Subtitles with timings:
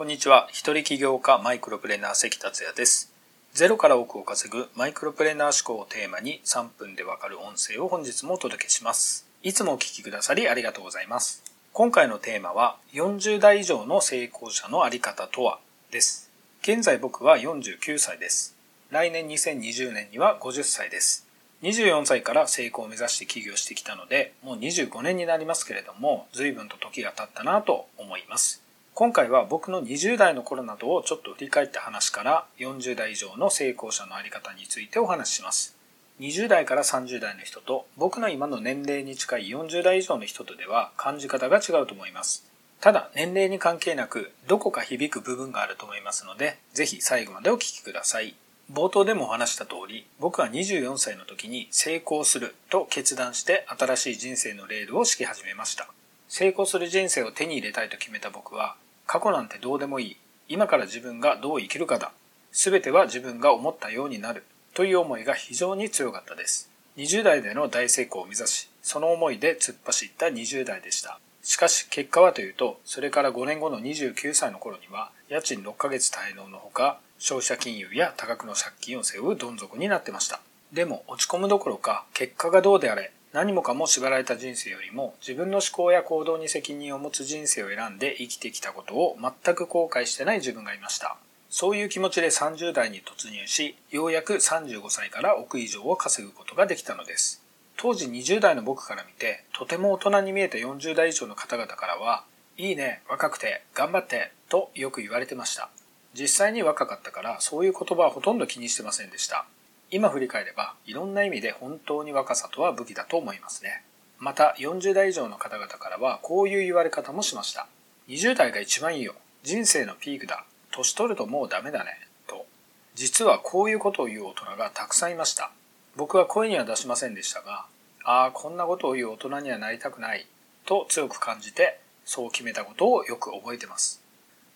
[0.00, 0.48] こんにちは。
[0.50, 3.12] 一人起業家マイクロプレーナー関達也です。
[3.52, 9.26] ゼロから億を稼ぐマイクロプレーナー思考をテーマに3分でわかる音声を本日もお届けします。
[9.42, 11.42] いつもお聞きくださりありがとうございます。
[11.74, 15.58] 今回のテーマは40代以上の成功者のあり方とは？
[15.90, 16.30] です。
[16.62, 18.56] 現在僕は49歳です。
[18.90, 21.26] 来年2020年には50歳です。
[21.60, 28.62] 24歳から成功を目指して起業してきたので、もう25年になりますけれども、随分と時が経ったなと思います。
[28.94, 35.76] 今回は僕の20代の頃などをちょっと振り返った話から40代以上の成功者のあり方についてお話しします。
[36.20, 42.46] 20代から30代の人と僕の今の年齢に近い40代以上の人とでは感じ方が違うと思います。
[42.82, 48.34] ただ年齢に関係なくどこか響く部分があると思いますのでぜひ最後までお聞きください。
[48.70, 55.88] 冒頭でもお話した通り僕は24歳の時に成功すると決断して新しい人生のレールを敷き始めました。
[56.32, 60.16] 成功する人生を手に入れたいと決めた僕は過去なんてどうでもいい。
[60.48, 62.12] 今から自分がどう生きるかだ。
[62.52, 64.44] すべては自分が思ったようになる。
[64.72, 66.70] という思いが非常に強かったです。
[66.98, 71.18] 20代での大成功を目指し、その思いで突っ走った20代でした。
[71.42, 80.40] しかし結果はというと、それから5年後の29歳の頃には、家賃6ヶ月滞納のほか、消費者金融や多額の借金を背負うどん底になってました。
[80.72, 91.16] でも落ち込むどころか、結果がどうであれ、何もかも縛られた人生よりも自分の思考や行動に責任を持つ人生を選んで生きてきたことを全く後悔してない自分がいました。
[91.48, 97.42] そういう気持ちで30代に突入し、ようやく35歳から億以上を稼ぐことができたのです。
[97.76, 102.24] 当時20代の僕から見て、とても大人に見えた40代以上の方々からは、
[102.56, 105.70] いいね、若くて、頑張って、とよく言われてました。
[106.14, 109.46] 実際に若かったから、そういう言葉はほとんど気にしてませんでした。
[109.90, 113.82] 今振り返ればいろんな意味で本当に若さとは武器だと思いますね。
[114.18, 117.66] また40代以上の方々からはこういう言われ方もしました。
[118.08, 119.14] 20代が一番いいよ。
[119.42, 120.44] 人生のピークだ。
[120.72, 121.92] 年取るともうダメだね。
[122.26, 122.46] と。
[122.94, 125.50] 実はこういうことを言う大人がたくさんいました。
[125.96, 127.66] 僕は声には出しませんでしたが、
[128.04, 130.26] ああ、こんなことを言う大人にはなりたくない。
[130.66, 134.02] と強く感じて、そう決めたことをよく覚えてます。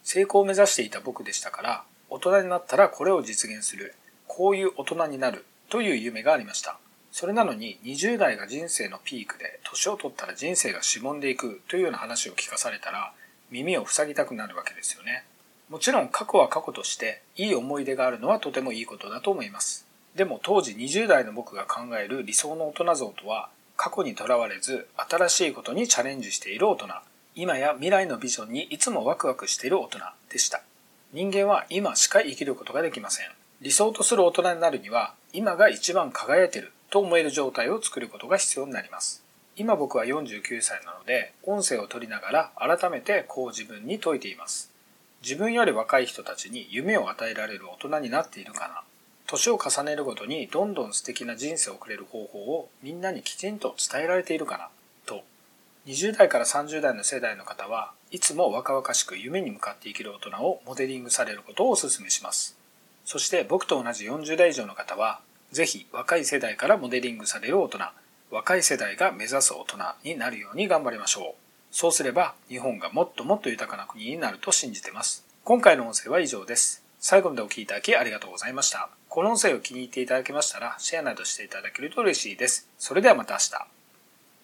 [0.03, 3.94] 成功を目指していた僕でしたから、大人になったらこれを実現する。
[4.36, 6.80] こういう大人になるという夢がありました。
[7.12, 13.12] それなのに20代が人生のピークで年を取ったら人生がしぼんでいくというような話を聞かされたら
[13.52, 15.24] 耳を塞ぎたくなるわけですよね。
[15.70, 19.86] もちろん過去は過去としていい思い出があるのはとてもいいことだと思います。
[20.16, 26.88] でも当時20代の僕が考える理想の大人像とは過去にとらわれず新しいことにチャレンジしている大人。
[27.36, 30.60] 今や未来のビジョンにいつもワクワクしている大人でした。
[31.12, 33.30] 人間は今しか生きることができません。
[33.60, 39.25] 理想とする大人になるには今が一番輝いてると思える状態を作ることが必要になります。
[39.56, 44.70] 今僕は49歳なので音声を取りながら改めてこう自分に説いています。
[45.22, 48.82] 自分より若い人たちに夢を与えられる大人になっているかな。
[49.26, 54.69] 年を重ねるごとにどんどん素敵な人生を送れる方法をみんなにきちんと伝えられているかな。
[55.06, 55.22] と
[55.87, 62.56] 20代から30代の世代の方はいつも若々しく夢に向かって生きる大人をモデリングされることをお勧めします。
[63.04, 65.20] そして僕と同じ40代以上の方は、
[65.53, 67.78] ぜひ若い世代からモデリングされる大人、
[68.31, 71.44] 若い世代が目指す大人になるように頑張りましょう。
[71.70, 75.25] そうすれば日本がもっともっと豊かな国になると信じてます。
[75.44, 76.82] 今回の音声は以上です。
[76.98, 78.88] 最後までお聴きいただきありがとうございました。
[79.09, 82.69] この音声を気に入っていただけましたら、シェアなどしていただけると嬉しいです。
[82.78, 83.83] それではまた明日。